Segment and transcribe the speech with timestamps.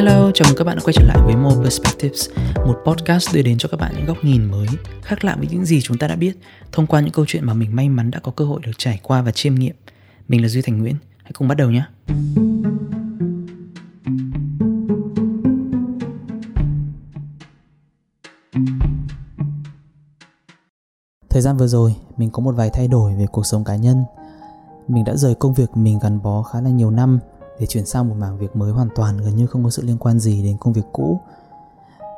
[0.00, 2.28] Hello, chào mừng các bạn đã quay trở lại với More Perspectives,
[2.66, 4.66] một podcast đưa đến cho các bạn những góc nhìn mới,
[5.02, 6.32] khác lạ với những gì chúng ta đã biết,
[6.72, 9.00] thông qua những câu chuyện mà mình may mắn đã có cơ hội được trải
[9.02, 9.74] qua và chiêm nghiệm.
[10.28, 11.82] Mình là Duy Thành Nguyễn, hãy cùng bắt đầu nhé.
[21.30, 24.04] Thời gian vừa rồi, mình có một vài thay đổi về cuộc sống cá nhân.
[24.88, 27.18] Mình đã rời công việc mình gắn bó khá là nhiều năm
[27.60, 29.98] để chuyển sang một mảng việc mới hoàn toàn gần như không có sự liên
[29.98, 31.20] quan gì đến công việc cũ.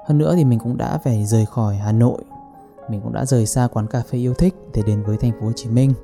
[0.07, 2.23] Hơn nữa thì mình cũng đã phải rời khỏi Hà Nội.
[2.89, 5.47] Mình cũng đã rời xa quán cà phê yêu thích để đến với thành phố
[5.47, 5.95] Hồ Chí Minh.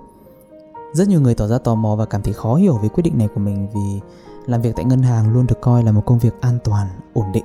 [0.95, 3.19] Rất nhiều người tỏ ra tò mò và cảm thấy khó hiểu về quyết định
[3.19, 4.01] này của mình vì
[4.47, 7.33] làm việc tại ngân hàng luôn được coi là một công việc an toàn, ổn
[7.33, 7.45] định.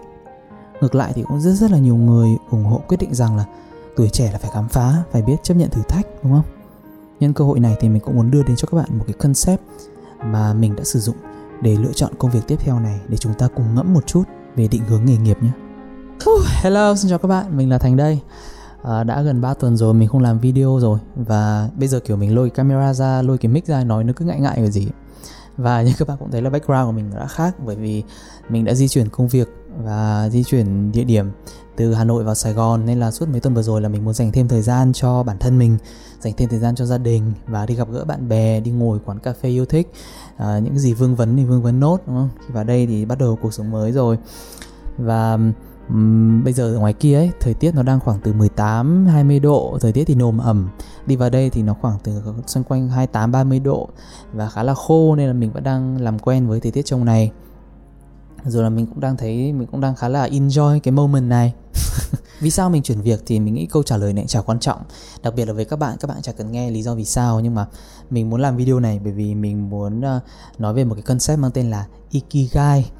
[0.82, 3.46] Ngược lại thì cũng rất rất là nhiều người ủng hộ quyết định rằng là
[3.96, 6.46] tuổi trẻ là phải khám phá, phải biết chấp nhận thử thách đúng không?
[7.20, 9.14] Nhân cơ hội này thì mình cũng muốn đưa đến cho các bạn một cái
[9.14, 9.62] concept
[10.26, 11.16] mà mình đã sử dụng
[11.62, 14.24] để lựa chọn công việc tiếp theo này để chúng ta cùng ngẫm một chút
[14.56, 15.52] về định hướng nghề nghiệp nhé.
[16.62, 18.20] Hello, xin chào các bạn, mình là Thành đây.
[18.84, 22.18] À, đã gần 3 tuần rồi mình không làm video rồi và bây giờ kiểu
[22.18, 24.88] mình lôi camera ra, lôi cái mic ra nói nó cứ ngại ngại cái gì.
[25.58, 28.04] Và như các bạn cũng thấy là background của mình đã khác bởi vì
[28.50, 31.32] mình đã di chuyển công việc và di chuyển địa điểm
[31.76, 34.06] từ Hà Nội vào Sài Gòn nên là suốt mấy tuần vừa rồi là mình
[34.06, 35.78] muốn dành thêm thời gian cho bản thân mình,
[36.20, 39.00] dành thêm thời gian cho gia đình và đi gặp gỡ bạn bè, đi ngồi
[39.06, 39.92] quán cà phê yêu thích,
[40.38, 42.30] à, những gì vương vấn thì vương vấn nốt đúng không?
[42.40, 44.18] Khi vào đây thì bắt đầu cuộc sống mới rồi
[44.98, 45.38] và
[45.90, 49.40] um, bây giờ ở ngoài kia ấy thời tiết nó đang khoảng từ 18 20
[49.40, 50.70] độ, thời tiết thì nồm ẩm.
[51.06, 53.90] Đi vào đây thì nó khoảng từ xung quanh 28 30 độ
[54.34, 57.06] và khá là khô nên là mình vẫn đang làm quen với thời tiết trong
[57.06, 57.32] này
[58.46, 61.54] rồi là mình cũng đang thấy mình cũng đang khá là enjoy cái moment này.
[62.40, 64.82] Vì sao mình chuyển việc thì mình nghĩ câu trả lời này chả quan trọng.
[65.24, 67.40] Đặc biệt là với các bạn các bạn chả cần nghe lý do vì sao
[67.40, 67.66] nhưng mà
[68.10, 70.22] mình muốn làm video này bởi vì mình muốn uh,
[70.60, 72.92] nói về một cái concept mang tên là ikigai.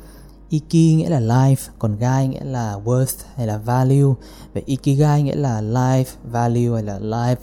[0.50, 4.14] Iki nghĩa là life, còn gai nghĩa là worth hay là value.
[4.54, 7.36] Vậy ikigai nghĩa là life value hay là life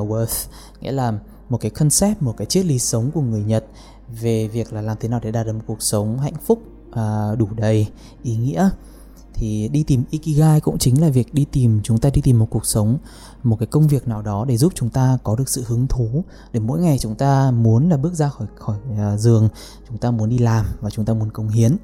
[0.00, 0.46] uh, worth,
[0.80, 1.12] nghĩa là
[1.48, 3.64] một cái concept, một cái triết lý sống của người Nhật
[4.20, 7.34] về việc là làm thế nào để đạt được một cuộc sống hạnh phúc à,
[7.38, 7.86] đủ đầy,
[8.22, 8.70] ý nghĩa.
[9.34, 12.46] Thì đi tìm ikigai cũng chính là việc đi tìm chúng ta đi tìm một
[12.50, 12.98] cuộc sống
[13.42, 16.24] một cái công việc nào đó để giúp chúng ta có được sự hứng thú
[16.52, 19.48] để mỗi ngày chúng ta muốn là bước ra khỏi khỏi uh, giường
[19.88, 21.76] chúng ta muốn đi làm và chúng ta muốn cống hiến.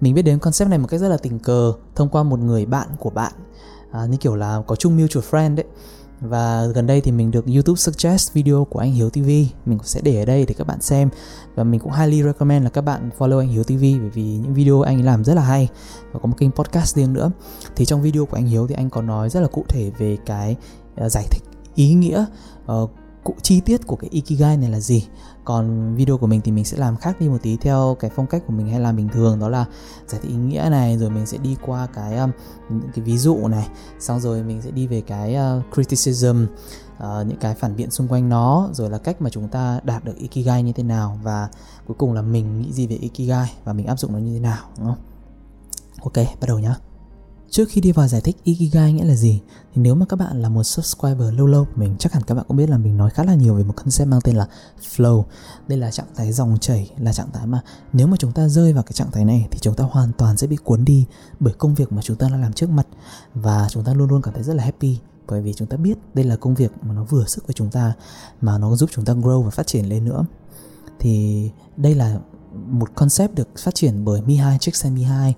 [0.00, 2.66] Mình biết đến concept này một cách rất là tình cờ thông qua một người
[2.66, 3.32] bạn của bạn
[3.90, 5.66] à, như kiểu là có chung mutual friend đấy
[6.20, 9.18] và gần đây thì mình được YouTube suggest video của anh Hiếu TV
[9.66, 11.08] mình cũng sẽ để ở đây để các bạn xem.
[11.54, 14.54] Và mình cũng highly recommend là các bạn follow anh Hiếu TV bởi vì những
[14.54, 15.68] video anh ấy làm rất là hay.
[16.12, 17.30] Và có một kênh podcast riêng nữa.
[17.76, 20.16] Thì trong video của anh Hiếu thì anh có nói rất là cụ thể về
[20.26, 20.56] cái
[21.04, 21.42] uh, giải thích
[21.74, 22.24] ý nghĩa
[22.72, 22.90] uh,
[23.26, 25.06] cụ chi tiết của cái ikigai này là gì?
[25.44, 28.26] Còn video của mình thì mình sẽ làm khác đi một tí theo cái phong
[28.26, 29.64] cách của mình hay làm bình thường đó là
[30.06, 32.30] giải thích ý nghĩa này rồi mình sẽ đi qua cái um,
[32.68, 33.68] những cái ví dụ này
[34.00, 36.46] xong rồi mình sẽ đi về cái uh, criticism
[36.96, 40.04] uh, những cái phản biện xung quanh nó rồi là cách mà chúng ta đạt
[40.04, 41.48] được ikigai như thế nào và
[41.86, 44.40] cuối cùng là mình nghĩ gì về ikigai và mình áp dụng nó như thế
[44.40, 44.98] nào đúng không?
[46.02, 46.76] Ok bắt đầu nhá.
[47.56, 49.40] Trước khi đi vào giải thích Ikigai nghĩa là gì
[49.74, 52.34] thì nếu mà các bạn là một subscriber lâu lâu của mình chắc hẳn các
[52.34, 54.48] bạn cũng biết là mình nói khá là nhiều về một concept mang tên là
[54.96, 55.24] flow.
[55.68, 57.60] Đây là trạng thái dòng chảy, là trạng thái mà
[57.92, 60.36] nếu mà chúng ta rơi vào cái trạng thái này thì chúng ta hoàn toàn
[60.36, 61.06] sẽ bị cuốn đi
[61.40, 62.86] bởi công việc mà chúng ta đang làm trước mặt
[63.34, 65.98] và chúng ta luôn luôn cảm thấy rất là happy bởi vì chúng ta biết
[66.14, 67.92] đây là công việc mà nó vừa sức với chúng ta
[68.40, 70.24] mà nó giúp chúng ta grow và phát triển lên nữa.
[70.98, 72.18] Thì đây là
[72.52, 75.32] một concept được phát triển bởi Mihai Csikszentmihalyi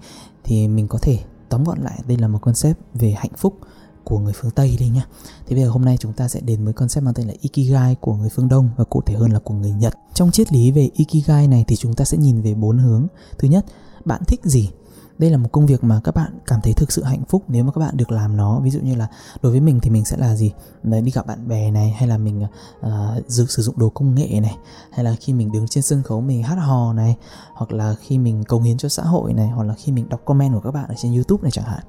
[0.45, 3.59] thì mình có thể tóm gọn lại đây là một concept về hạnh phúc
[4.05, 5.07] của người phương Tây đi nhá.
[5.47, 7.95] Thế bây giờ hôm nay chúng ta sẽ đến với concept mang tên là Ikigai
[7.95, 9.95] của người phương Đông và cụ thể hơn là của người Nhật.
[10.15, 13.07] Trong triết lý về Ikigai này thì chúng ta sẽ nhìn về bốn hướng.
[13.39, 13.67] Thứ nhất,
[14.05, 14.71] bạn thích gì?
[15.19, 17.65] Đây là một công việc mà các bạn cảm thấy thực sự hạnh phúc nếu
[17.65, 18.61] mà các bạn được làm nó.
[18.61, 19.09] Ví dụ như là
[19.43, 20.53] đối với mình thì mình sẽ là gì?
[20.83, 22.47] Đấy, đi gặp bạn bè này hay là mình
[22.87, 24.56] uh, sử dụng đồ công nghệ này
[24.93, 27.17] hay là khi mình đứng trên sân khấu mình hát hò này
[27.55, 30.20] hoặc là khi mình cống hiến cho xã hội này hoặc là khi mình đọc
[30.25, 31.82] comment của các bạn ở trên youtube này chẳng hạn.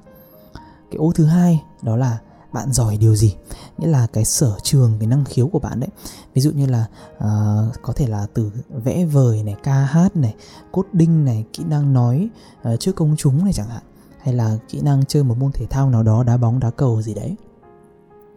[0.90, 2.18] Cái ô thứ hai đó là
[2.52, 3.36] bạn giỏi điều gì?
[3.78, 5.88] Nghĩa là cái sở trường cái năng khiếu của bạn đấy.
[6.34, 6.86] Ví dụ như là
[7.16, 8.50] uh, có thể là từ
[8.84, 10.34] vẽ vời này ca hát này
[10.72, 12.28] cốt đinh này kỹ năng nói
[12.62, 13.82] ờ, uh, trước công chúng này chẳng hạn.
[14.22, 17.02] Hay là kỹ năng chơi một môn thể thao nào đó đá bóng đá cầu
[17.02, 17.36] gì đấy.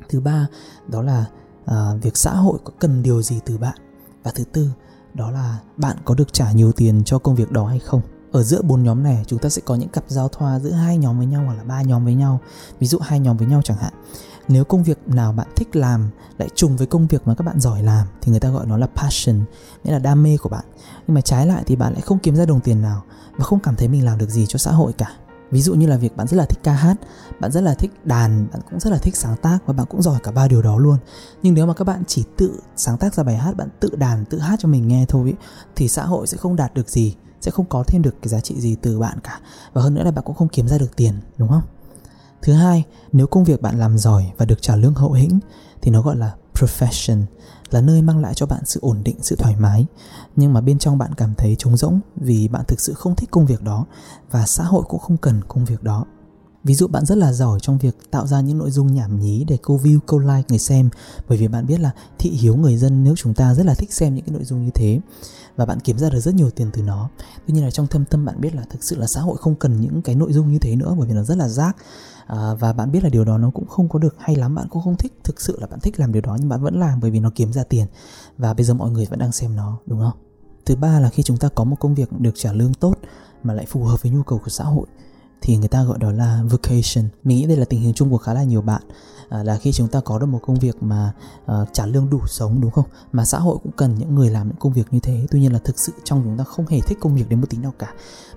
[0.09, 0.47] Thứ ba
[0.87, 1.25] đó là
[1.63, 3.77] uh, việc xã hội có cần điều gì từ bạn?
[4.23, 4.69] Và thứ tư
[5.13, 8.01] đó là bạn có được trả nhiều tiền cho công việc đó hay không?
[8.33, 10.97] Ở giữa bốn nhóm này chúng ta sẽ có những cặp giao thoa giữa hai
[10.97, 12.39] nhóm với nhau hoặc là ba nhóm với nhau.
[12.79, 13.93] Ví dụ hai nhóm với nhau chẳng hạn.
[14.47, 17.59] Nếu công việc nào bạn thích làm lại trùng với công việc mà các bạn
[17.59, 19.41] giỏi làm thì người ta gọi nó là passion
[19.83, 20.65] nghĩa là đam mê của bạn.
[21.07, 23.03] Nhưng mà trái lại thì bạn lại không kiếm ra đồng tiền nào
[23.37, 25.11] và không cảm thấy mình làm được gì cho xã hội cả.
[25.51, 26.95] Ví dụ như là việc bạn rất là thích ca hát
[27.39, 30.01] bạn rất là thích đàn bạn cũng rất là thích sáng tác và bạn cũng
[30.01, 30.97] giỏi cả ba điều đó luôn.
[31.43, 34.25] Nhưng nếu mà các bạn chỉ tự sáng tác ra bài hát bạn tự đàn
[34.25, 35.33] tự hát cho mình nghe thôi ý,
[35.75, 38.39] thì xã hội sẽ không đạt được gì sẽ không có thêm được cái giá
[38.39, 39.39] trị gì từ bạn cả.
[39.73, 41.61] Và hơn nữa là bạn cũng không kiếm ra được tiền, đúng không?
[42.41, 45.39] Thứ hai, nếu công việc bạn làm giỏi và được trả lương hậu hĩnh,
[45.81, 47.23] thì nó gọi là profession,
[47.71, 49.85] là nơi mang lại cho bạn sự ổn định, sự thoải mái.
[50.35, 53.31] Nhưng mà bên trong bạn cảm thấy trống rỗng vì bạn thực sự không thích
[53.31, 53.85] công việc đó
[54.31, 56.05] và xã hội cũng không cần công việc đó
[56.63, 59.45] ví dụ bạn rất là giỏi trong việc tạo ra những nội dung nhảm nhí
[59.47, 60.89] để câu view câu like người xem.
[61.27, 63.93] Bởi vì bạn biết là thị hiếu người dân nếu chúng ta rất là thích
[63.93, 64.99] xem những cái nội dung như thế.
[65.55, 67.09] Và bạn kiếm ra được rất nhiều tiền từ nó.
[67.47, 69.55] Tuy nhiên là trong thâm tâm bạn biết là thực sự là xã hội không
[69.55, 71.77] cần những cái nội dung như thế nữa bởi vì nó rất là rác.
[72.25, 74.67] À, và bạn biết là điều đó nó cũng không có được hay lắm bạn
[74.69, 76.99] cũng không thích thực sự là bạn thích làm điều đó nhưng bạn vẫn làm
[76.99, 77.85] bởi vì nó kiếm ra tiền.
[78.37, 80.17] Và bây giờ mọi người vẫn đang xem nó đúng không?
[80.65, 82.97] Thứ ba là khi chúng ta có một công việc được trả lương tốt
[83.43, 84.85] mà lại phù hợp với nhu cầu của xã hội
[85.45, 87.09] thì người ta gọi đó là vacation.
[87.23, 88.81] mình nghĩ đây là tình hình chung của khá là nhiều bạn
[89.29, 91.13] à, là khi chúng ta có được một công việc mà
[91.51, 92.85] uh, trả lương đủ sống đúng không?
[93.11, 95.27] Mà xã hội cũng cần những người làm những công việc như thế.
[95.31, 97.47] Tuy nhiên là thực sự trong chúng ta không hề thích công việc đến một
[97.49, 97.93] tí nào cả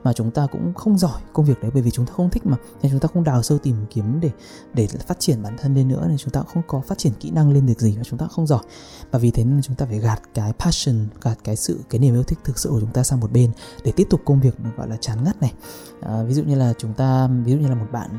[0.06, 2.46] mà chúng ta cũng không giỏi công việc đấy bởi vì chúng ta không thích
[2.46, 2.56] mà.
[2.82, 4.30] Nên chúng ta không đào sâu tìm kiếm để
[4.74, 6.04] để phát triển bản thân lên nữa.
[6.08, 8.26] Nên chúng ta không có phát triển kỹ năng lên được gì và chúng ta
[8.26, 8.62] không giỏi.
[9.10, 12.14] Và vì thế nên chúng ta phải gạt cái passion gạt cái sự cái niềm
[12.14, 13.50] yêu thích thực sự của chúng ta sang một bên
[13.84, 15.52] để tiếp tục công việc gọi là chán ngắt này.
[16.00, 18.10] À, ví dụ như là chúng ta ví dụ như là một bạn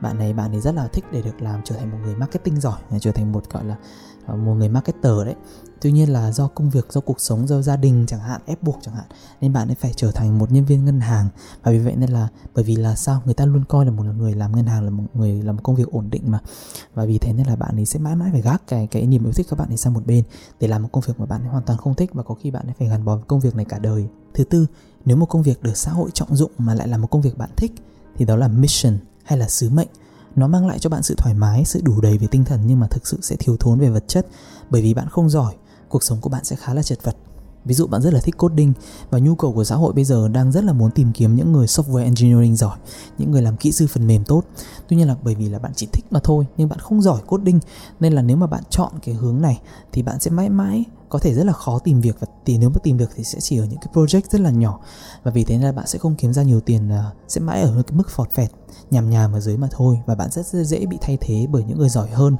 [0.00, 2.60] bạn này bạn ấy rất là thích để được làm trở thành một người marketing
[2.60, 3.76] giỏi trở thành một gọi là
[4.34, 5.34] một người marketer đấy
[5.84, 8.62] tuy nhiên là do công việc, do cuộc sống, do gia đình chẳng hạn, ép
[8.62, 9.04] buộc chẳng hạn,
[9.40, 11.28] nên bạn ấy phải trở thành một nhân viên ngân hàng.
[11.62, 13.22] Và vì vậy nên là, bởi vì là sao?
[13.24, 15.62] Người ta luôn coi là một người làm ngân hàng là một người làm một
[15.62, 16.40] công việc ổn định mà.
[16.94, 19.24] Và vì thế nên là bạn ấy sẽ mãi mãi phải gác cái cái niềm
[19.24, 20.24] yêu thích các bạn ấy sang một bên
[20.60, 22.50] để làm một công việc mà bạn ấy hoàn toàn không thích và có khi
[22.50, 24.08] bạn ấy phải gắn bó với công việc này cả đời.
[24.34, 24.66] Thứ tư,
[25.04, 27.38] nếu một công việc được xã hội trọng dụng mà lại là một công việc
[27.38, 27.72] bạn thích,
[28.16, 29.88] thì đó là mission hay là sứ mệnh.
[30.36, 32.80] Nó mang lại cho bạn sự thoải mái, sự đủ đầy về tinh thần nhưng
[32.80, 34.26] mà thực sự sẽ thiếu thốn về vật chất
[34.70, 35.54] bởi vì bạn không giỏi
[35.94, 37.16] cuộc sống của bạn sẽ khá là chật vật.
[37.64, 38.72] Ví dụ bạn rất là thích coding
[39.10, 41.52] và nhu cầu của xã hội bây giờ đang rất là muốn tìm kiếm những
[41.52, 42.78] người software engineering giỏi,
[43.18, 44.44] những người làm kỹ sư phần mềm tốt.
[44.88, 47.20] Tuy nhiên là bởi vì là bạn chỉ thích mà thôi nhưng bạn không giỏi
[47.26, 47.60] coding
[48.00, 49.60] nên là nếu mà bạn chọn cái hướng này
[49.92, 52.70] thì bạn sẽ mãi mãi có thể rất là khó tìm việc và thì nếu
[52.70, 54.80] mà tìm được thì sẽ chỉ ở những cái project rất là nhỏ.
[55.22, 57.62] Và vì thế nên là bạn sẽ không kiếm ra nhiều tiền ờ, sẽ mãi
[57.62, 58.50] ở cái mức phọt phẹt
[58.90, 61.64] nhàm nhàm ở dưới mà thôi và bạn rất, rất dễ bị thay thế bởi
[61.64, 62.36] những người giỏi hơn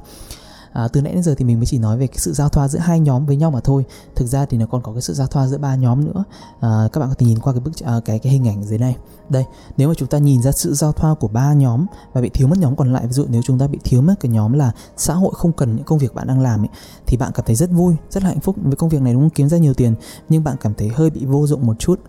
[0.75, 2.67] à, từ nãy đến giờ thì mình mới chỉ nói về cái sự giao thoa
[2.67, 3.85] giữa hai nhóm với nhau mà thôi.
[4.15, 6.23] Thực ra thì nó còn có cái sự giao thoa giữa ba nhóm nữa.
[6.59, 8.77] À, các bạn có thể nhìn qua cái bức à, cái cái hình ảnh dưới
[8.77, 8.95] đây
[9.29, 9.45] đây
[9.77, 12.47] nếu mà chúng ta nhìn ra sự giao thoa của ba nhóm và bị thiếu
[12.47, 14.71] mất nhóm còn lại ví dụ nếu chúng ta bị thiếu mất cái nhóm là
[14.97, 16.69] xã hội không cần những công việc bạn đang làm ấy,
[17.05, 19.21] thì bạn cảm thấy rất vui rất là hạnh phúc với công việc này đúng
[19.21, 19.29] không?
[19.29, 19.95] Kiếm ra nhiều tiền
[20.29, 21.99] nhưng bạn cảm thấy hơi bị vô dụng một chút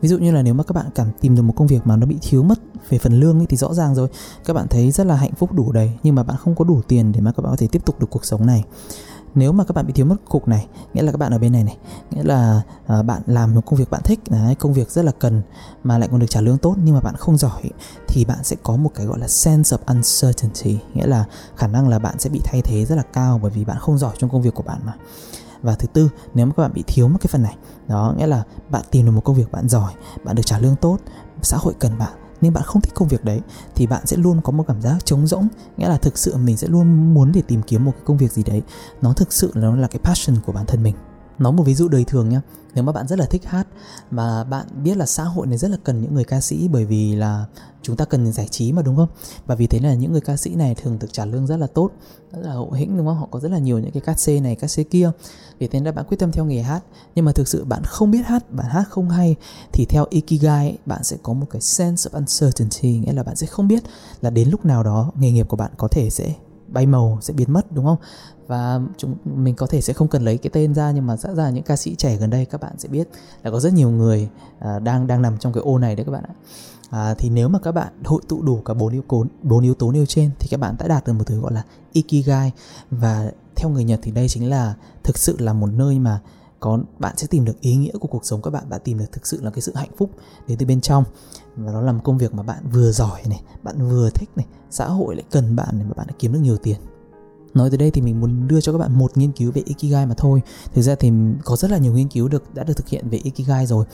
[0.00, 1.96] ví dụ như là nếu mà các bạn cảm tìm được một công việc mà
[1.96, 2.58] nó bị thiếu mất
[2.88, 4.08] về phần lương ấy thì rõ ràng rồi.
[4.44, 6.80] Các bạn thấy rất là hạnh phúc đủ đầy nhưng mà bạn không có đủ
[6.88, 8.64] tiền để mà các bạn có thể tiếp tục được cuộc sống này.
[9.34, 11.52] Nếu mà các bạn bị thiếu mất cục này nghĩa là các bạn ở bên
[11.52, 11.76] này này
[12.10, 15.12] nghĩa là à, bạn làm một công việc bạn thích đấy, công việc rất là
[15.18, 15.42] cần
[15.84, 17.62] mà lại còn được trả lương tốt nhưng mà bạn không giỏi
[18.08, 21.24] thì bạn sẽ có một cái gọi là sense of uncertainty nghĩa là
[21.56, 23.98] khả năng là bạn sẽ bị thay thế rất là cao bởi vì bạn không
[23.98, 24.92] giỏi trong công việc của bạn mà
[25.62, 27.56] và thứ tư, nếu mà các bạn bị thiếu một cái phần này,
[27.88, 29.92] đó nghĩa là bạn tìm được một công việc bạn giỏi,
[30.24, 30.98] bạn được trả lương tốt,
[31.42, 33.40] xã hội cần bạn, nhưng bạn không thích công việc đấy,
[33.74, 35.48] thì bạn sẽ luôn có một cảm giác trống rỗng.
[35.76, 38.32] Nghĩa là thực sự mình sẽ luôn muốn để tìm kiếm một cái công việc
[38.32, 38.62] gì đấy.
[39.02, 40.94] Nó thực sự là nó là cái passion của bản thân mình
[41.38, 42.40] nói một ví dụ đời thường nhé
[42.76, 43.66] nếu mà bạn rất là thích hát
[44.10, 46.84] và bạn biết là xã hội này rất là cần những người ca sĩ bởi
[46.84, 47.46] vì là
[47.86, 49.08] chúng ta cần giải trí mà, đúng không?
[49.46, 51.66] Và vì thế là những người ca sĩ này thường được trả lương rất là
[51.66, 51.90] tốt,
[52.32, 53.16] rất là hậu hĩnh, đúng không?
[53.16, 55.10] Họ có rất là nhiều những cái cát xê này cát xê kia.
[55.58, 56.84] Vì thế là bạn quyết tâm theo nghề hát.
[57.14, 59.36] Nhưng mà thực sự bạn không biết hát, bạn hát không hay,
[59.72, 63.46] thì theo ikigai bạn sẽ có một cái sense of uncertainty, nghĩa là bạn sẽ
[63.46, 63.82] không biết
[64.20, 66.34] là đến lúc nào đó nghề nghiệp của bạn có thể sẽ
[66.68, 67.96] bay màu sẽ biến mất đúng không?
[68.46, 71.34] Và chúng mình có thể sẽ không cần lấy cái tên ra nhưng mà rõ
[71.34, 73.08] ràng những ca sĩ trẻ gần đây các bạn sẽ biết
[73.42, 76.12] là có rất nhiều người à, đang đang nằm trong cái ô này đấy các
[76.12, 76.34] bạn ạ.
[76.90, 79.74] À, thì nếu mà các bạn hội tụ đủ cả bốn yếu tố bốn yếu
[79.74, 82.52] tố nêu trên thì các bạn đã đạt được một thứ gọi là ikigai.
[82.90, 86.20] Và theo người Nhật thì đây chính là thực sự là một nơi mà
[86.60, 89.12] có bạn sẽ tìm được ý nghĩa của cuộc sống các bạn bạn tìm được
[89.12, 90.10] thực sự là cái sự hạnh phúc
[90.48, 91.04] đến từ bên trong
[91.56, 94.86] và nó làm công việc mà bạn vừa giỏi này bạn vừa thích này xã
[94.86, 96.76] hội lại cần bạn này mà bạn đã kiếm được nhiều tiền.
[97.54, 100.06] Nói tới đây thì mình muốn đưa cho các bạn một nghiên cứu về ikigai
[100.06, 100.42] mà thôi.
[100.74, 101.12] Thực ra thì
[101.44, 103.84] có rất là nhiều nghiên cứu được đã được thực hiện về ikigai rồi.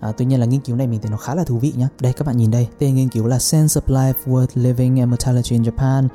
[0.00, 1.88] À, tuy nhiên là nghiên cứu này mình thấy nó khá là thú vị nhá.
[2.00, 2.68] Đây các bạn nhìn đây.
[2.78, 6.08] Tên nghiên cứu là Sense of Life Worth Living and Mortality in Japan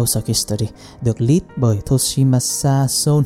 [0.00, 0.66] Osaka Study
[1.02, 3.24] được lead bởi Toshimasa Son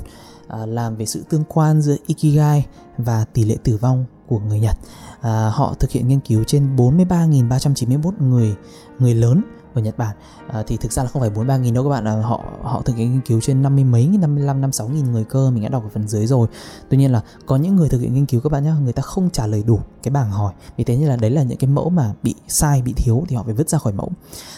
[0.49, 2.66] à, làm về sự tương quan giữa ikigai
[2.99, 4.76] và tỷ lệ tử vong của người Nhật.
[5.21, 8.56] À, họ thực hiện nghiên cứu trên 43.391 người
[8.99, 9.42] người lớn
[9.76, 10.16] ở Nhật Bản.
[10.49, 12.83] À, thì thực ra là không phải 43 nghìn đâu các bạn à, họ họ
[12.83, 15.83] thực hiện nghiên cứu trên 50 mấy 55 56 nghìn người cơ mình đã đọc
[15.83, 16.49] ở phần dưới rồi.
[16.88, 19.02] Tuy nhiên là có những người thực hiện nghiên cứu các bạn nhé người ta
[19.02, 20.54] không trả lời đủ cái bảng hỏi.
[20.76, 23.37] Vì thế như là đấy là những cái mẫu mà bị sai bị thiếu thì
[23.37, 24.12] họ phải vứt ra khỏi mẫu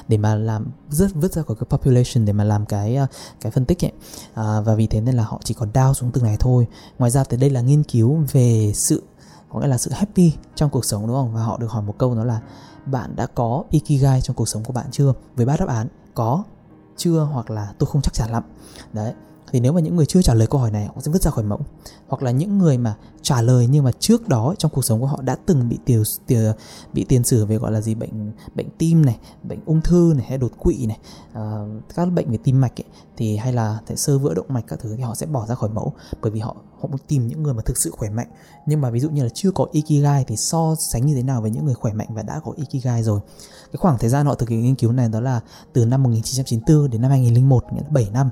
[0.08, 3.06] để mà làm rất vứt ra khỏi cái population để mà làm cái ờ,
[3.40, 3.92] cái phân tích ấy.
[4.34, 6.66] À, và vì thế nên là họ chỉ còn down xuống từng này thôi.
[6.98, 9.02] Ngoài ra thì đây là nghiên cứu về sự
[9.48, 11.34] có nghĩa là sự happy trong cuộc sống, đúng không?
[11.34, 12.40] Và họ được hỏi một câu đó là,
[12.86, 15.12] bạn đã có ikigai trong cuộc sống của bạn chưa?
[15.36, 16.44] Với ba đáp án, có,
[16.96, 18.42] chưa hoặc là tôi không chắc chắn lắm.
[18.92, 19.14] Đấy
[19.52, 21.30] thì nếu mà những người chưa trả lời câu hỏi này họ sẽ vứt ra
[21.30, 21.60] khỏi mẫu.
[22.08, 25.06] Hoặc là những người mà trả lời nhưng mà trước đó trong cuộc sống của
[25.06, 26.52] họ đã từng bị tiền tiêu
[26.92, 30.26] bị tiền sử về gọi là gì bệnh bệnh tim này bệnh ung thư này
[30.28, 30.98] hay đột quỵ này
[31.32, 32.86] uh, các bệnh về tim mạch ấy,
[33.16, 35.54] thì hay là thể sơ vữa động mạch các thứ thì họ sẽ bỏ ra
[35.54, 35.92] khỏi mẫu.
[36.22, 38.28] Bởi vì họ họ muốn tìm những người mà thực sự khỏe mạnh.
[38.66, 41.42] Nhưng mà ví dụ như là chưa có ikigai thì so sánh như thế nào
[41.42, 43.20] với những người khỏe mạnh và đã có ikigai rồi?
[43.72, 45.40] Cái khoảng thời gian họ thực hiện nghiên cứu này đó là
[45.72, 48.30] từ năm 1994 đến năm 2001 nghĩa là 7 năm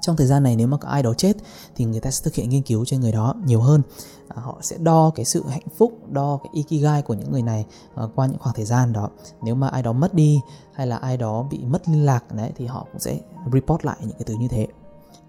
[0.00, 1.36] trong thời gian này nếu mà có ai đó chết
[1.76, 3.82] thì người ta sẽ thực hiện nghiên cứu trên người đó nhiều hơn.
[4.28, 7.66] À, họ sẽ đo cái sự hạnh phúc đo cái ikigai của những người này
[7.94, 9.08] à, qua những khoảng thời gian đó.
[9.42, 10.40] Nếu mà ai đó mất đi
[10.74, 13.18] hay là ai đó bị mất liên lạc đấy thì họ cũng sẽ
[13.52, 14.66] report lại những cái thứ như thế.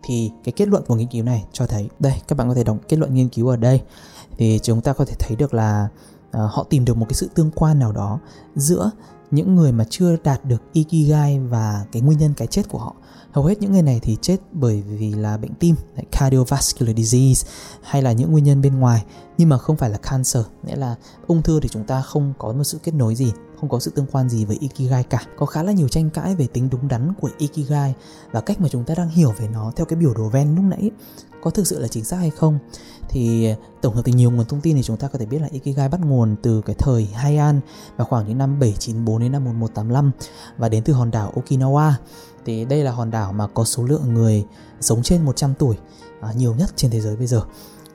[0.04, 2.64] Thì cái kết luận của nghiên cứu này cho thấy đây các bạn có thể
[2.64, 3.82] đọc kết luận nghiên cứu ở đây.
[4.38, 5.90] Thì chúng ta có thể thấy được là
[6.32, 8.20] à, họ tìm được một cái sự tương quan nào đó
[8.56, 8.92] giữa
[9.32, 12.96] những người mà chưa đạt được ikigai và cái nguyên nhân cái chết của họ.
[13.32, 15.76] Hầu hết những người này thì chết bởi vì là bệnh tim
[16.12, 17.48] cardiovascular disease
[17.82, 19.04] hay là những nguyên nhân bên ngoài.
[19.38, 20.96] Nhưng mà không phải là cancer, nghĩa là
[21.28, 23.92] ung thư thì chúng ta không có một sự kết nối gì, không có sự
[23.96, 25.22] tương quan gì với ikigai cả.
[25.38, 27.94] Có khá là nhiều tranh cãi về tính đúng đắn của ikigai
[28.32, 30.66] và cách mà chúng ta đang hiểu về nó theo cái biểu đồ ven lúc
[30.66, 30.92] nãy
[31.42, 32.60] có thực sự là chính xác hay không?
[33.10, 35.40] Thì ờ, tổng hợp từ nhiều nguồn thông tin thì chúng ta có thể biết
[35.42, 37.60] là Ikigai bắt nguồn từ cái thời Heian
[37.98, 40.12] vào khoảng những năm 794 đến năm 1185
[40.58, 41.92] và đến từ hòn đảo Okinawa.
[42.46, 44.46] Thì đây là hòn đảo mà có số lượng người
[44.82, 45.76] sống trên 100 tuổi
[46.22, 47.42] à, nhiều nhất trên thế giới bây giờ.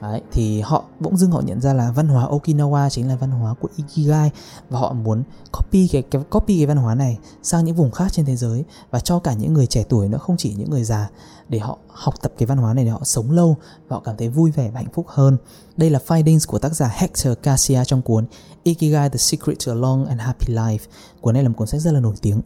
[0.00, 3.30] Đấy, thì họ bỗng dưng họ nhận ra là văn hóa Okinawa chính là văn
[3.30, 4.30] hóa của Ikigai
[4.70, 5.22] và họ muốn
[5.52, 8.64] copy cái, cái copy cái văn hóa này sang những vùng khác trên thế giới
[8.90, 11.08] và cho cả những người trẻ tuổi nữa không chỉ những người già
[11.48, 13.56] để họ học tập cái văn hóa này để họ sống lâu
[13.88, 15.36] và họ cảm thấy vui vẻ và hạnh phúc hơn.
[15.76, 18.26] Đây là findings của tác giả Hector Garcia trong cuốn
[18.62, 20.78] Ikigai: The Secret to a Long and Happy Life.
[21.20, 22.40] Cuốn này là một cuốn sách rất là nổi tiếng.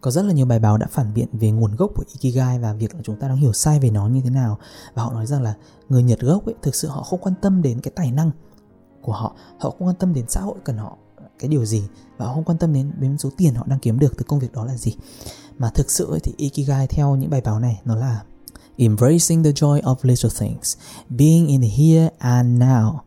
[0.00, 2.72] Có rất là nhiều bài báo đã phản biện về nguồn gốc của Ikigai và
[2.72, 4.58] việc là chúng ta đang hiểu sai về nó như thế nào.
[4.94, 5.54] Và họ nói rằng là
[5.88, 8.30] người Nhật gốc ấy thực sự họ không quan tâm đến cái tài năng
[9.02, 10.96] của họ, họ không quan tâm đến xã hội cần họ
[11.38, 11.82] cái điều gì
[12.16, 14.38] và họ không quan tâm đến đến số tiền họ đang kiếm được từ công
[14.38, 14.96] việc đó là gì.
[15.58, 18.22] Mà thực sự ấy thì Ikigai theo những bài báo này nó là
[18.76, 20.76] embracing the joy of little things,
[21.08, 22.98] being in the here and now,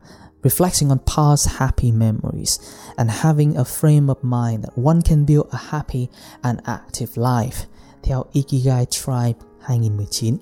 [0.43, 2.59] reflecting on past happy memories,
[2.95, 6.07] and having a frame of mind that one can build a happy
[6.41, 7.67] and active life
[8.03, 10.37] theo Ikigai Tribe 2019.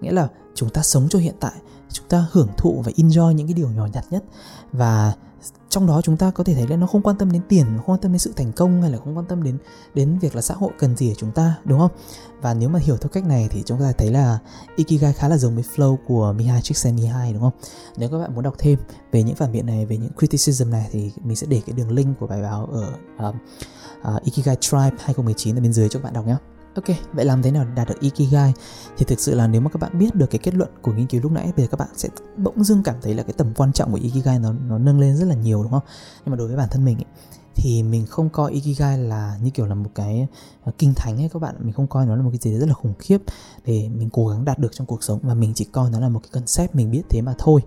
[0.00, 1.54] Nghĩa là chúng ta sống cho hiện tại,
[1.92, 4.24] chúng ta hưởng thụ và enjoy những cái điều nhỏ nhặt nhất
[4.72, 5.12] và
[5.76, 7.86] trong đó chúng ta có thể thấy là nó không quan tâm đến tiền không
[7.86, 9.58] quan tâm đến sự thành công hay là không quan tâm đến
[9.94, 11.90] đến việc là xã hội cần gì ở chúng ta đúng không?
[12.40, 14.38] Và nếu mà hiểu theo cách này thì chúng ta thấy là
[14.76, 17.52] ikigai khá là giống với flow của Mihai Csikszentmihalyi đúng không?
[17.96, 18.78] Nếu các bạn muốn đọc thêm
[19.12, 21.92] về những phản biện này về những criticism này thì mình sẽ để cái đường
[21.92, 22.92] link của bài báo ở
[23.28, 23.34] uh,
[24.16, 26.36] uh, Ikigai Tribe 2019 ở bên dưới cho các bạn đọc nhé
[26.76, 28.52] Ok, vậy làm thế nào để đạt được Ikigai?
[28.96, 31.06] Thì thực sự là nếu mà các bạn biết được cái kết luận của nghiên
[31.06, 33.54] cứu lúc nãy Bây giờ các bạn sẽ bỗng dưng cảm thấy là cái tầm
[33.56, 35.82] quan trọng của Ikigai nó, nó nâng lên rất là nhiều đúng không?
[36.24, 37.04] Nhưng mà đối với bản thân mình ấy,
[37.56, 40.26] thì mình không coi ikigai là như kiểu là một cái
[40.64, 42.66] ờ, kinh thánh ấy các bạn mình không coi nó là một cái gì rất
[42.68, 43.18] là khủng khiếp
[43.64, 46.08] để mình cố gắng đạt được trong cuộc sống, mà mình chỉ coi nó là
[46.08, 47.60] một cái concept, mình biết thế mà thôi.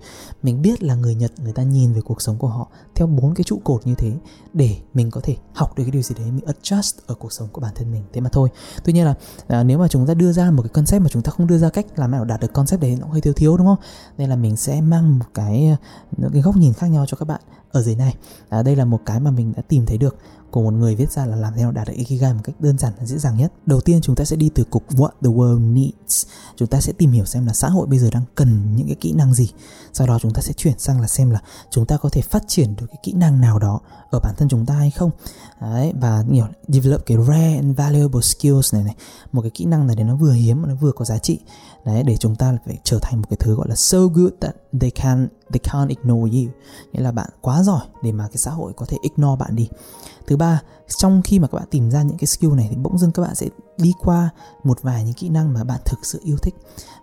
[0.44, 3.34] Mình biết là người nhật, người ta nhìn về cuộc sống của họ theo bốn
[3.34, 4.12] cái trụ cột như thế
[4.54, 7.48] để mình có thể học được cái điều gì đấy, mình adjust ở cuộc sống
[7.52, 8.04] của bản thân mình.
[8.14, 8.50] Thế mà thôi.
[8.84, 9.16] Tuy nhiên là
[9.48, 11.58] ờ, nếu mà chúng ta đưa ra một cái concept mà chúng ta không đưa
[11.58, 13.80] ra cách làm nào đạt được concept đấy, nó hơi thiếu thiếu, đúng không?
[14.18, 15.76] Nên là mình sẽ mang một cái ờ,
[16.18, 17.42] những cái góc nhìn khác nhau cho các bạn
[17.72, 18.16] ở dưới này
[18.50, 20.18] à, đây là một cái mà mình đã tìm thấy được
[20.52, 22.78] của một người viết ra là làm thế nào đạt được Ikigai một cách đơn
[22.78, 23.54] giản và dễ dàng nhất.
[23.66, 26.26] Đầu tiên chúng ta sẽ đi từ cục What the world needs.
[26.56, 28.96] Chúng ta sẽ tìm hiểu xem là xã hội bây giờ đang cần những cái
[28.96, 29.50] kỹ năng gì.
[29.94, 32.44] Sau đó chúng ta sẽ chuyển sang là xem là chúng ta có thể phát
[32.48, 33.80] triển được cái kỹ năng nào đó
[34.12, 35.12] ở bản thân chúng ta hay không.
[35.62, 38.96] Đấy, và nhiều develop cái rare and valuable skills này này,
[39.32, 41.40] một cái kỹ năng này để nó vừa hiếm mà nó vừa có giá trị.
[41.86, 44.56] Đấy, để chúng ta phải trở thành một cái thứ gọi là so good that
[44.80, 46.52] they can they can't ignore you.
[46.94, 49.70] Nghĩa là bạn quá giỏi để mà cái xã hội có thể ignore bạn đi.
[50.28, 50.62] Thứ ba,
[50.98, 53.22] trong khi mà các bạn tìm ra những cái skill này thì bỗng dưng các
[53.22, 54.30] bạn sẽ đi qua
[54.64, 56.56] một vài những kỹ năng mà bạn thực sự yêu thích.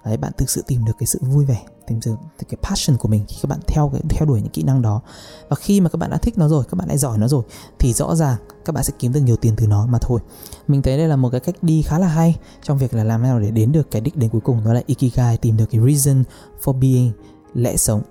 [0.05, 2.15] Đấy, bạn thực sự tìm được cái sự vui vẻ, tìm được
[2.49, 5.00] cái passion của mình khi các bạn theo cái, theo đuổi những kỹ năng đó.
[5.49, 7.45] Và khi mà các bạn đã thích nó rồi, các bạn đã giỏi nó rồi,
[7.79, 10.21] thì rõ ràng các bạn sẽ kiếm được nhiều tiền từ nó mà thôi.
[10.69, 13.23] Mình thấy đây là một cái cách đi khá là hay trong việc là làm
[13.23, 15.67] thế nào để đến được cái đích đến cuối cùng, đó là ikigai, tìm được
[15.71, 16.25] cái reason
[16.65, 17.12] for being,
[17.55, 18.03] lẽ sống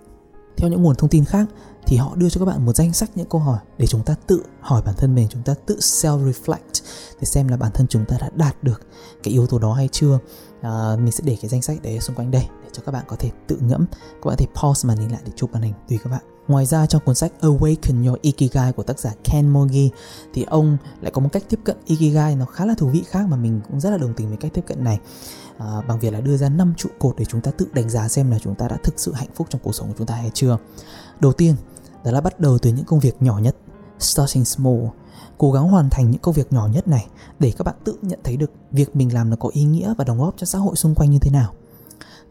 [0.58, 1.48] theo những nguồn thông tin khác
[1.86, 4.16] thì họ đưa cho các bạn một danh sách những câu hỏi để chúng ta
[4.28, 6.84] tự hỏi bản thân mình chúng ta tự self reflect
[7.20, 8.82] để xem là bản thân chúng ta đã đạt được
[9.24, 10.20] cái yếu tố đó hay chưa.
[10.62, 13.04] À, mình sẽ để cái danh sách đấy xung quanh đây để cho các bạn
[13.08, 13.86] có thể tự ngẫm.
[13.92, 16.22] Các bạn có thể pause màn hình lại để chụp màn hình tùy các bạn.
[16.48, 19.90] Ngoài ra trong cuốn sách Awaken Your Ikigai của tác giả Ken Mogi
[20.34, 23.28] thì ông lại có một cách tiếp cận Ikigai nó khá là thú vị khác
[23.30, 25.00] mà mình cũng rất là đồng tình với cách tiếp cận này
[25.58, 28.08] à, bằng việc là đưa ra 5 trụ cột để chúng ta tự đánh giá
[28.08, 30.16] xem là chúng ta đã thực sự hạnh phúc trong cuộc sống của chúng ta
[30.16, 30.58] hay chưa.
[31.20, 31.56] Đầu tiên,
[32.04, 33.56] đó là bắt đầu từ những công việc nhỏ nhất
[34.00, 34.86] starting small.
[35.38, 37.08] Cố gắng hoàn thành những công việc nhỏ nhất này
[37.40, 40.04] để các bạn tự nhận thấy được việc mình làm nó có ý nghĩa và
[40.04, 41.54] đóng góp cho xã hội xung quanh như thế nào.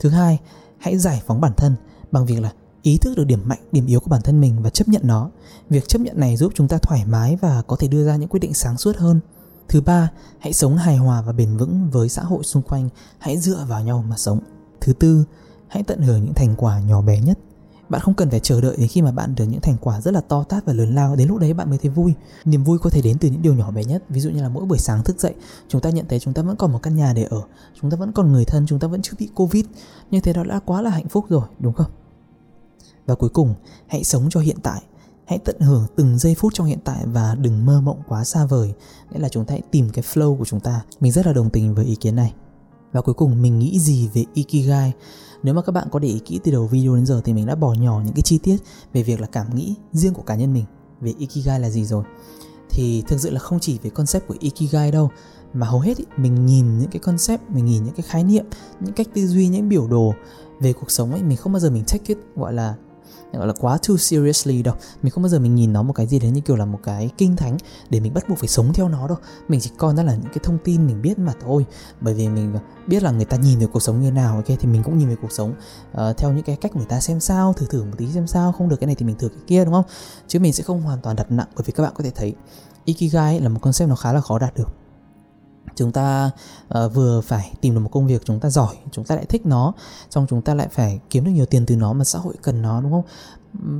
[0.01, 0.41] Thứ hai
[0.79, 1.77] hãy giải phóng bản thân
[2.13, 2.53] bằng việc là
[2.83, 5.31] ý thức được điểm mạnh điểm yếu của bản thân mình và chấp nhận nó.
[5.71, 8.29] Việc chấp nhận này giúp chúng ta thoải mái và có thể đưa ra những
[8.29, 9.21] quyết định sáng suốt hơn
[9.69, 12.89] thứ ba, hãy sống hài hòa và bền vững với xã hội xung quanh.
[13.19, 14.41] Hãy dựa vào nhau mà sống.
[14.81, 15.25] Thứ tư,
[15.69, 17.39] hãy tận hưởng những thành quả nhỏ bé nhất.
[17.89, 20.15] Bạn không cần phải chờ đợi đến khi mà bạn được những thành quả rất
[20.15, 21.17] là to tát và lớn lao.
[21.17, 22.15] Đến lúc đấy bạn mới thấy vui.
[22.45, 24.05] Niềm vui có thể đến từ những điều nhỏ bé nhất.
[24.09, 25.35] Ví dụ như là mỗi buổi sáng thức dậy,
[25.69, 27.43] chúng ta nhận thấy chúng ta vẫn còn một căn nhà để ở.
[27.81, 29.65] Chúng ta vẫn còn người thân, chúng ta vẫn chưa bị covid.
[30.11, 31.91] Như thế đó đã quá là hạnh phúc rồi, đúng không?
[33.07, 33.55] Và cuối cùng,
[33.87, 34.83] hãy sống cho hiện tại
[35.27, 38.47] hãy tận hưởng từng giây phút trong hiện tại và đừng mơ mộng quá xa
[38.47, 38.75] vời.
[39.11, 40.81] Nghĩa là chúng ta hãy tìm cái flow của chúng ta.
[41.01, 42.35] Mình rất là đồng tình với ý kiến này.
[42.93, 44.93] Và cuối cùng mình nghĩ gì về ikigai?
[45.43, 47.47] Nếu mà các bạn có để ý kỹ từ đầu video đến giờ thì mình
[47.47, 48.57] đã bỏ nhỏ những cái chi tiết
[48.93, 50.65] về việc là cảm nghĩ riêng của cá nhân mình
[51.01, 52.05] về Ikigai là gì rồi.
[52.71, 55.11] Thì thực sự là không chỉ về concept của Ikigai đâu
[55.53, 58.45] mà hầu hết ý, mình nhìn những cái concept, mình nhìn những cái khái niệm,
[58.81, 60.15] những cách tư duy, những biểu đồ
[60.61, 62.75] về cuộc sống ấy mình không bao giờ mình take it gọi là
[63.33, 64.75] gọi là quá too seriously đâu.
[65.03, 66.79] Mình không bao giờ mình nhìn nó một cái gì đấy như kiểu là một
[66.83, 67.57] cái kinh thánh
[67.91, 69.17] để mình bắt buộc phải sống theo nó đâu.
[69.49, 71.67] Mình chỉ coi nó là những cái thông tin mình biết mà thôi.
[72.01, 72.55] Bởi vì mình
[72.87, 75.09] biết là người ta nhìn về cuộc sống như nào ok thì mình cũng nhìn
[75.09, 75.55] về cuộc sống
[75.93, 78.53] uh, theo những cái cách người ta xem sao thử thử một tí xem sao
[78.53, 79.85] không được cái này thì mình thử cái kia đúng không?
[80.29, 82.35] Chứ mình sẽ không hoàn toàn đặt nặng bởi vì các bạn có thể thấy
[82.85, 84.84] ikigai là một concept nó khá là khó đạt được
[85.77, 86.31] chúng ta
[86.79, 89.47] uh, vừa phải tìm được một công việc chúng ta giỏi chúng ta lại thích
[89.47, 89.73] nó
[90.11, 92.63] xong chúng ta lại phải kiếm được nhiều tiền từ nó mà xã hội cần
[92.63, 93.05] nó đúng không?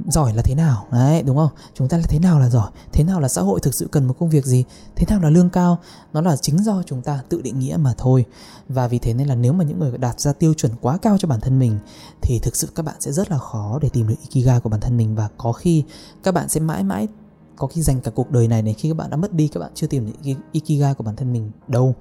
[0.09, 0.87] Giỏi là thế nào?
[0.93, 1.49] Đấy đúng không?
[1.75, 2.71] Chúng ta là thế nào là giỏi?
[2.93, 4.65] Thế nào là xã hội thực sự cần một công việc gì?
[4.97, 5.79] Thế nào là lương cao?
[6.13, 8.25] Nó là chính do chúng ta tự định nghĩa mà thôi.
[8.69, 11.19] Và vì thế nên là nếu mà những người đạt ra tiêu chuẩn quá cao
[11.19, 11.79] cho bản thân mình
[12.23, 14.81] thì thực sự các bạn sẽ rất là khó để tìm được ikigai của bản
[14.81, 15.15] thân mình.
[15.15, 15.85] Và có khi
[16.23, 17.09] các bạn sẽ mãi mãi
[17.57, 19.61] có khi dành cả cuộc đời này này khi các bạn đã mất đi các
[19.61, 21.95] bạn chưa tìm được ikigai của bản thân mình đâu.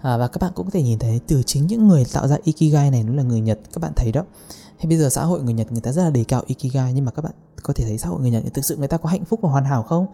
[0.00, 2.36] À, và các bạn cũng có thể nhìn thấy từ chính những người tạo ra
[2.44, 4.24] ikigai này nó là người nhật các bạn thấy đó.
[4.78, 7.04] Hay bây giờ xã hội người nhật người ta rất là đề cao ikigai nhưng
[7.04, 9.08] mà các bạn có thể thấy xã hội người nhật thực sự người ta có
[9.08, 10.06] hạnh phúc và hoàn hảo không?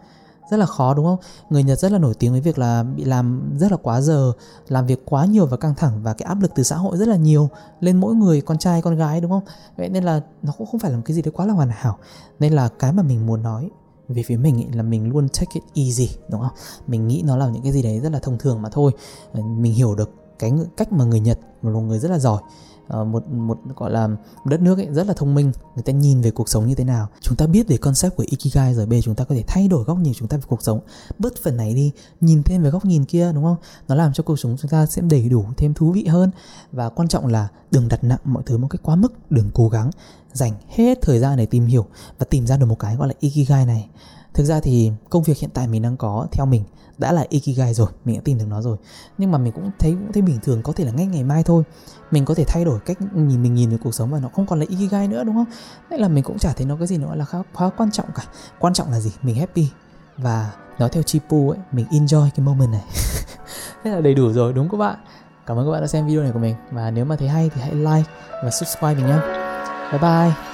[0.50, 1.18] Rất là khó đúng không?
[1.50, 4.32] Người nhật rất là nổi tiếng với việc là bị làm rất là quá giờ
[4.68, 7.08] làm việc quá nhiều và căng thẳng và cái áp lực từ xã hội rất
[7.08, 7.48] là nhiều
[7.80, 9.44] lên mỗi người con trai con gái đúng không?
[9.76, 11.70] Vậy nên là nó cũng không phải là một cái gì đấy quá là hoàn
[11.70, 11.98] hảo.
[12.40, 13.70] Nên là cái mà mình muốn nói
[14.08, 16.56] về phía mình ý, là mình luôn take it easy đúng không?
[16.86, 18.92] Mình nghĩ nó là những cái gì đấy rất là thông thường mà thôi.
[19.32, 22.42] Ờ, mình hiểu được cái cách mà người nhật một người rất là giỏi
[22.88, 25.92] ờ, một một gọi là một đất nước ấy rất là thông minh người ta
[25.92, 27.08] nhìn về cuộc sống như thế nào.
[27.20, 29.68] Chúng ta biết về concept của ikigai rồi bây giờ chúng ta có thể thay
[29.68, 30.80] đổi góc nhìn chúng ta về cuộc sống.
[31.18, 33.56] Bớt phần này đi nhìn thêm về góc nhìn kia đúng không?
[33.88, 36.30] Nó làm cho cuộc sống chúng ta sẽ đầy đủ thêm thú vị hơn.
[36.72, 39.68] Và quan trọng là đừng đặt nặng mọi thứ một cách quá mức đừng cố
[39.68, 39.90] gắng
[40.36, 41.86] dành hết thời gian để tìm hiểu
[42.18, 43.88] và tìm ra được một cái gọi là ikigai này.
[44.34, 46.64] Thực ra thì công việc hiện tại mình đang có theo mình
[46.98, 48.76] đã là ikigai rồi mình đã tìm được nó rồi.
[49.18, 51.42] Nhưng mà mình cũng thấy cũng thấy bình thường có thể là ngay ngày mai
[51.42, 51.62] thôi.
[52.10, 54.46] Mình có thể thay đổi cách nhìn mình nhìn về cuộc sống và nó không
[54.46, 55.46] còn là ikigai nữa đúng không?
[55.90, 58.06] Nên là mình cũng chả thấy nó cái gì nữa là khá, khá quan trọng
[58.14, 58.22] cả.
[58.58, 59.12] Quan trọng là gì?
[59.22, 59.68] Mình happy
[60.16, 62.84] và nói theo Chipu ấy mình enjoy cái moment này.
[63.84, 64.98] Thế là đầy đủ rồi đúng không các bạn?
[65.46, 66.54] Cảm ơn các bạn đã xem video này của mình.
[66.70, 68.10] Và nếu mà thấy hay thì hãy like
[68.42, 69.45] và subscribe mình nhé
[69.90, 70.45] 拜拜。